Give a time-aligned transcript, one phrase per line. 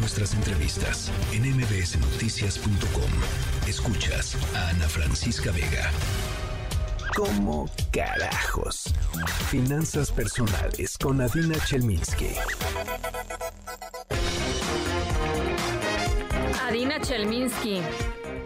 [0.00, 3.10] nuestras entrevistas en mbsnoticias.com.
[3.68, 5.90] Escuchas a Ana Francisca Vega.
[7.14, 8.94] ¿Cómo carajos?
[9.50, 12.30] Finanzas personales con Adina Chelminsky.
[16.66, 17.82] Adina Chelminsky.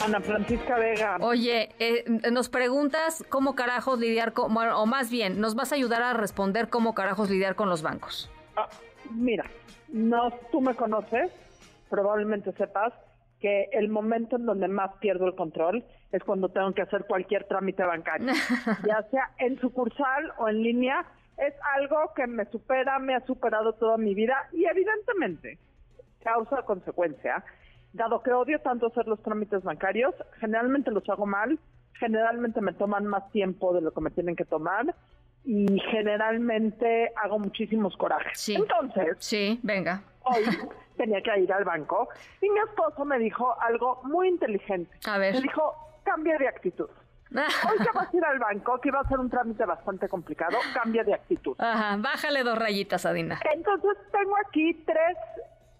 [0.00, 1.18] Ana Francisca Vega.
[1.20, 6.02] Oye, eh, nos preguntas cómo carajos lidiar con, o más bien, nos vas a ayudar
[6.02, 8.30] a responder cómo carajos lidiar con los bancos.
[8.56, 8.68] Ah,
[9.10, 9.44] mira,
[9.92, 11.30] no, tú me conoces,
[11.88, 12.92] probablemente sepas
[13.40, 17.44] que el momento en donde más pierdo el control es cuando tengo que hacer cualquier
[17.44, 18.28] trámite bancario,
[18.86, 21.04] ya sea en sucursal o en línea,
[21.36, 25.58] es algo que me supera, me ha superado toda mi vida y evidentemente
[26.22, 27.44] causa consecuencia.
[27.92, 31.58] Dado que odio tanto hacer los trámites bancarios, generalmente los hago mal,
[31.98, 34.94] generalmente me toman más tiempo de lo que me tienen que tomar
[35.44, 38.38] y generalmente hago muchísimos corajes.
[38.38, 38.54] Sí.
[38.54, 40.02] Entonces, sí, venga.
[40.22, 40.44] Hoy
[40.96, 42.08] tenía que ir al banco
[42.40, 44.96] y mi esposo me dijo algo muy inteligente.
[45.06, 45.34] A ver.
[45.34, 46.88] Me dijo, cambia de actitud.
[47.32, 50.58] Hoy que vas a ir al banco, que iba a ser un trámite bastante complicado,
[50.74, 51.56] cambia de actitud.
[51.58, 53.40] Ajá, bájale dos rayitas, Adina.
[53.54, 55.16] Entonces tengo aquí tres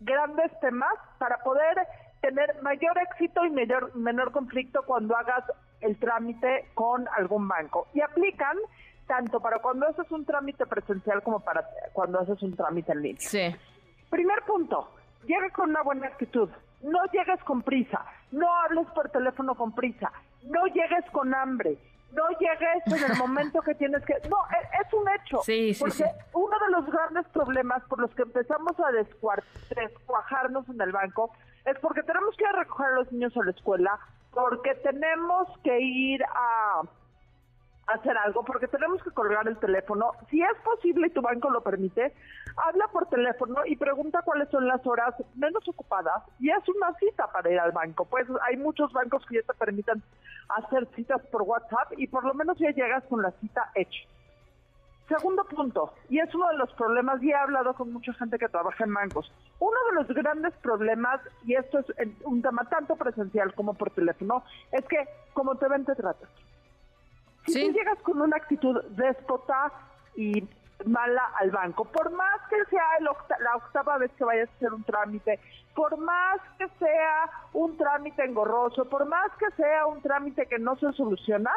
[0.00, 1.78] grandes temas para poder
[2.20, 5.44] tener mayor éxito y mayor, menor conflicto cuando hagas
[5.80, 7.88] el trámite con algún banco.
[7.94, 8.56] Y aplican
[9.08, 13.20] tanto para cuando haces un trámite presencial como para cuando haces un trámite en línea.
[13.20, 13.56] Sí.
[14.10, 14.90] Primer punto,
[15.26, 16.48] llega con una buena actitud.
[16.82, 20.12] No llegues con prisa, no hables por teléfono con prisa,
[20.44, 21.76] no llegues con hambre,
[22.12, 24.14] no llegues en el momento que tienes que...
[24.28, 25.42] No, e, es, un hecho.
[25.42, 30.80] Sí, sí, porque uno de los grandes problemas por los que empezamos a descuajarnos en
[30.80, 31.32] el banco
[31.64, 33.98] es porque tenemos que ir a recoger a los niños a la escuela,
[34.30, 36.82] porque tenemos que ir a
[37.88, 40.12] hacer algo, porque tenemos que colgar el teléfono.
[40.30, 42.14] Si es posible y tu banco lo permite,
[42.56, 47.30] habla por teléfono y pregunta cuáles son las horas menos ocupadas y haz una cita
[47.32, 48.04] para ir al banco.
[48.04, 50.02] Pues hay muchos bancos que ya te permiten
[50.48, 54.06] hacer citas por WhatsApp y por lo menos ya llegas con la cita hecha.
[55.08, 58.46] Segundo punto, y es uno de los problemas, y he hablado con mucha gente que
[58.46, 61.86] trabaja en bancos, uno de los grandes problemas, y esto es
[62.24, 66.28] un tema tanto presencial como por teléfono, es que como te ven te tratan.
[67.48, 69.72] Si tú llegas con una actitud déspota
[70.16, 70.46] y
[70.84, 74.84] mala al banco, por más que sea la octava vez que vayas a hacer un
[74.84, 75.40] trámite,
[75.74, 80.76] por más que sea un trámite engorroso, por más que sea un trámite que no
[80.76, 81.50] se soluciona,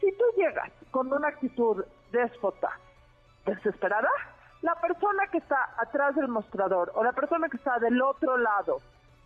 [0.00, 2.70] si tú llegas con una actitud déspota,
[3.46, 4.10] desesperada,
[4.62, 8.78] la persona que está atrás del mostrador o la persona que está del otro lado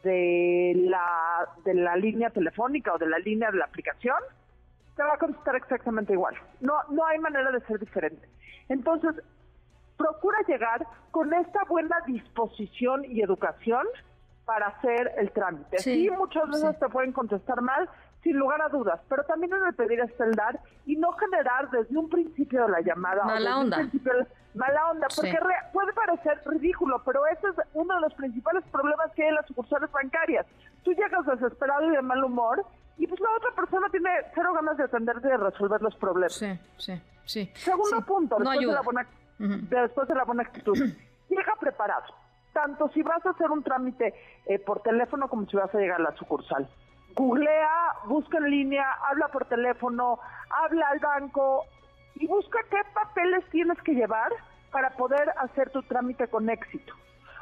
[0.03, 4.17] de la, de la línea telefónica o de la línea de la aplicación,
[4.97, 6.35] te va a contestar exactamente igual.
[6.61, 8.29] No, no hay manera de ser diferente.
[8.69, 9.15] Entonces,
[9.97, 13.87] procura llegar con esta buena disposición y educación
[14.45, 15.79] para hacer el trámite.
[15.79, 17.89] Sí, muchas veces te pueden contestar mal,
[18.23, 21.71] sin lugar a dudas, pero también en el pedir es el dar y no generar
[21.71, 23.25] desde un principio de la llamada.
[23.25, 23.89] Mala onda.
[24.55, 25.39] mala onda, porque
[25.73, 29.47] puede parecer ridículo, pero ese es uno de los principales problemas que hay en las
[29.47, 30.47] sucursales bancarias.
[30.83, 32.65] Tú llegas desesperado y de mal humor
[32.99, 36.35] y pues la otra persona tiene cero ganas de atenderte y de resolver los problemas.
[36.35, 37.51] Sí, sí, sí.
[37.55, 39.07] Segundo punto, después, de la buena,
[39.39, 40.77] después de la buena actitud,
[41.29, 42.15] llega preparado.
[42.53, 44.15] Tanto si vas a hacer un trámite
[44.47, 46.67] eh, por teléfono como si vas a llegar a la sucursal
[47.17, 50.21] googlea, busca en línea, habla por teléfono,
[50.51, 51.65] habla al banco
[52.15, 54.31] y busca qué papeles tienes que llevar
[54.71, 56.93] para poder hacer tu trámite con éxito.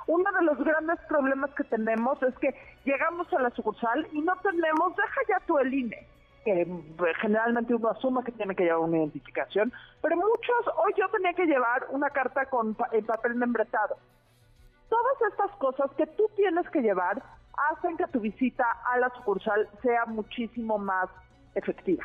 [0.06, 2.54] Uno de los grandes problemas que tenemos es que
[2.84, 6.06] llegamos a la sucursal y no tenemos, deja ya tu el INE,
[6.44, 6.66] que eh,
[7.20, 9.72] generalmente uno asume que tiene que llevar una identificación,
[10.03, 13.97] pero muchos, hoy yo tenía que llevar una carta con el papel membretado.
[14.88, 17.22] Todas estas cosas que tú tienes que llevar
[17.72, 21.09] hacen que tu visita a la sucursal sea muchísimo más
[21.54, 22.04] efectiva.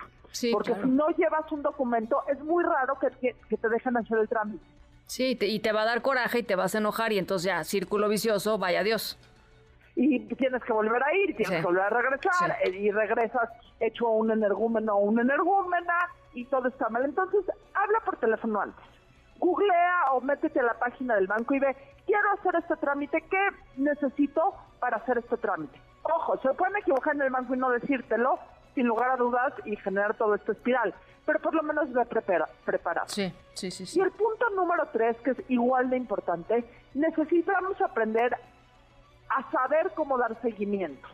[0.52, 4.64] Porque si no llevas un documento, es muy raro que, te dejen hacer el trámite.
[5.10, 7.64] Sí, y te va a dar coraje y te vas a enojar y entonces ya,
[7.64, 9.18] círculo vicioso, vaya Dios.
[9.96, 14.08] Y tienes que volver a ir, tienes que volver a regresar eh, y regresas hecho
[14.08, 15.96] un energúmeno o una energúmena
[16.36, 17.06] y todo está mal.
[17.06, 18.86] Entonces, habla por teléfono antes.
[19.40, 23.50] Googlea o métete a la página del banco y ve quiero hacer este trámite, ¿qué
[23.78, 25.82] necesito para hacer este trámite?
[26.04, 28.38] Ojo, se pueden equivocar en el banco y no decírtelo,
[28.76, 30.94] sin lugar a dudas, y generar todo este espiral,
[31.26, 33.08] pero por lo menos ve prepara, preparado.
[33.10, 34.00] Sí, sí, sí, sí.
[34.00, 36.64] Y el punto número tres, que es igual de importante,
[36.94, 38.36] necesitamos aprender
[39.30, 41.08] a saber cómo dar seguimiento,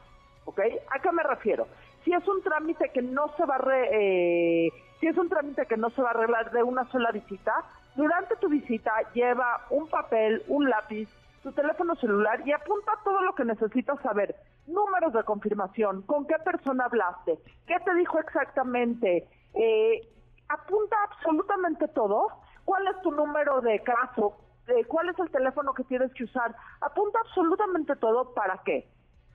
[0.45, 0.59] ¿ok?
[0.95, 1.67] ¿A qué me refiero?
[2.03, 4.69] Si es un trámite que no se va a eh,
[4.99, 7.51] si es un trámite que no se va a arreglar de una sola visita,
[7.95, 11.09] durante tu visita lleva un papel, un lápiz,
[11.43, 14.35] tu teléfono celular y apunta todo lo que necesitas saber.
[14.67, 17.37] Números de confirmación, con qué persona hablaste,
[17.67, 19.27] qué te dijo exactamente.
[19.53, 20.01] Eh,
[20.49, 22.27] apunta absolutamente todo.
[22.65, 24.37] ¿Cuál es tu número de caso?
[24.67, 26.55] Eh, ¿Cuál es el teléfono que tienes que usar?
[26.81, 28.33] Apunta absolutamente todo.
[28.33, 28.87] ¿Para qué?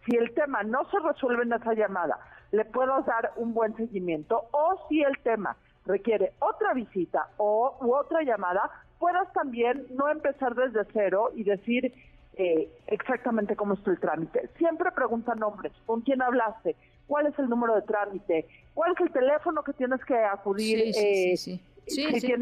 [0.07, 2.19] Si el tema no se resuelve en esa llamada,
[2.53, 7.95] le puedo dar un buen seguimiento o si el tema requiere otra visita o u
[7.95, 11.93] otra llamada, puedas también no empezar desde cero y decir
[12.35, 14.49] eh, exactamente cómo está el trámite.
[14.59, 19.13] Siempre pregunta nombres, con quién hablaste, cuál es el número de trámite, cuál es el
[19.13, 20.79] teléfono que tienes que acudir.
[20.79, 21.61] Sí, sí, sí.
[21.87, 22.21] sí.
[22.21, 22.35] sí,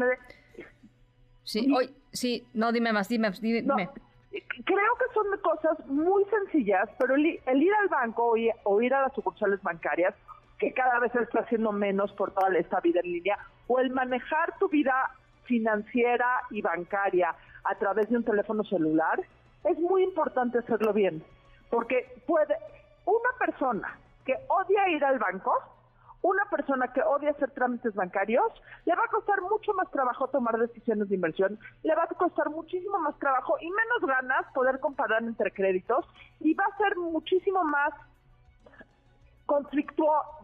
[1.43, 1.67] sí.
[1.75, 3.89] Hoy, sí, no, dime más, dime, dime.
[4.65, 9.13] creo que son cosas muy sencillas, pero el, ir al banco o ir, a las
[9.13, 10.13] sucursales bancarias,
[10.59, 13.89] que cada vez se está haciendo menos por toda esta vida en línea, o el
[13.89, 14.93] manejar tu vida
[15.45, 17.33] financiera y bancaria
[17.63, 19.19] a través de un teléfono celular,
[19.63, 21.23] es muy importante hacerlo bien,
[21.69, 22.55] porque puede
[23.05, 25.53] una persona que odia ir al banco
[26.21, 28.51] una persona que odia hacer trámites bancarios,
[28.85, 32.49] le va a costar mucho más trabajo tomar decisiones de inversión, le va a costar
[32.49, 36.05] muchísimo más trabajo y menos ganas poder comparar entre créditos
[36.39, 37.93] y va a ser muchísimo más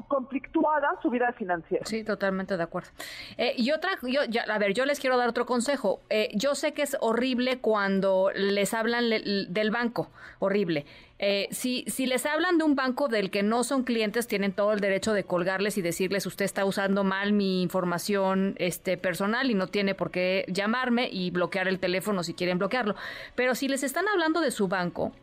[0.07, 1.86] conflictuada su vida financiera.
[1.86, 2.90] Sí, totalmente de acuerdo.
[3.38, 6.02] Eh, y otra, yo, a ver, yo les quiero dar otro consejo.
[6.10, 10.10] Eh, yo sé que es horrible cuando les hablan del banco,
[10.40, 10.86] horrible.
[11.18, 14.74] Eh, si, si les hablan de un banco del que no son clientes, tienen todo
[14.74, 19.54] el derecho de colgarles y decirles usted está usando mal mi información este, personal y
[19.54, 22.96] no tiene por qué llamarme y bloquear el teléfono si quieren bloquearlo.
[23.36, 25.13] Pero si les están hablando de su banco,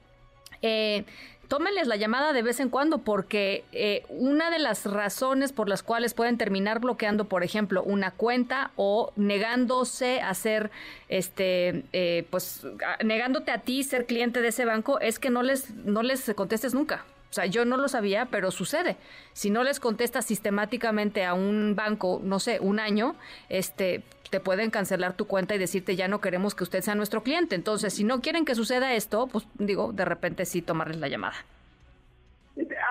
[0.62, 1.04] eh,
[1.52, 5.82] tómenles la llamada de vez en cuando porque eh, una de las razones por las
[5.82, 10.70] cuales pueden terminar bloqueando, por ejemplo, una cuenta o negándose a ser,
[11.10, 12.66] este, eh, pues,
[13.04, 16.72] negándote a ti ser cliente de ese banco es que no les, no les contestes
[16.72, 17.04] nunca.
[17.32, 18.98] O sea, yo no lo sabía, pero sucede.
[19.32, 23.16] Si no les contestas sistemáticamente a un banco, no sé, un año,
[23.48, 27.22] este, te pueden cancelar tu cuenta y decirte ya no queremos que usted sea nuestro
[27.22, 27.54] cliente.
[27.54, 31.36] Entonces, si no quieren que suceda esto, pues digo, de repente sí tomarles la llamada.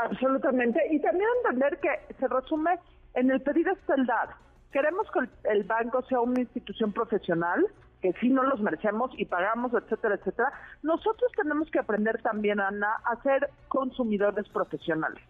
[0.06, 0.80] Absolutamente.
[0.90, 2.80] Y también entender que se resume
[3.14, 4.30] en el pedir esteldad.
[4.72, 7.64] Queremos que el banco sea una institución profesional,
[8.02, 10.52] que sí no los merecemos y pagamos, etcétera, etcétera,
[10.82, 15.22] nosotros tenemos que aprender también, Ana, a ser consumidores profesionales.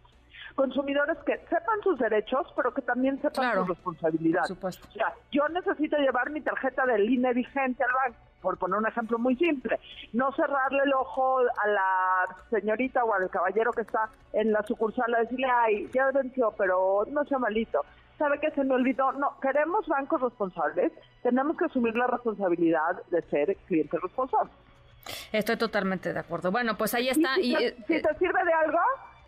[0.55, 4.51] Consumidores que sepan sus derechos, pero que también sepan sus responsabilidades.
[4.51, 8.87] O sea, yo necesito llevar mi tarjeta de línea vigente al banco, por poner un
[8.87, 9.79] ejemplo muy simple.
[10.11, 15.13] No cerrarle el ojo a la señorita o al caballero que está en la sucursal
[15.15, 17.85] a decirle, ay, ya venció, pero no sea malito
[18.21, 19.11] sabe que se me olvidó.
[19.13, 20.91] No, queremos bancos responsables,
[21.23, 24.53] tenemos que asumir la responsabilidad de ser clientes responsables.
[25.31, 26.51] Estoy totalmente de acuerdo.
[26.51, 27.39] Bueno, pues ahí está.
[27.39, 28.79] Y, si, te, eh, sirve de algo,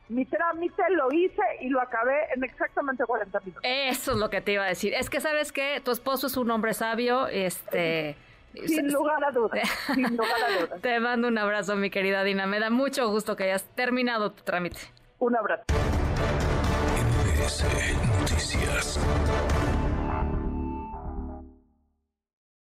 [0.09, 3.63] mi trámite lo hice y lo acabé en exactamente 40 minutos.
[3.65, 4.93] Eso es lo que te iba a decir.
[4.93, 8.15] Es que sabes que tu esposo es un hombre sabio, este...
[8.67, 10.81] Sin lugar a dudas, sin lugar a dudas.
[10.81, 12.45] Te mando un abrazo, mi querida Dina.
[12.45, 14.77] Me da mucho gusto que hayas terminado tu trámite.
[15.17, 15.63] Un abrazo.
[17.43, 17.65] NBC
[18.21, 19.82] Noticias.